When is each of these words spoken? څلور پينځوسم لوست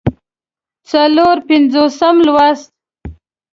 څلور 0.91 1.35
پينځوسم 1.47 2.15
لوست 2.27 2.69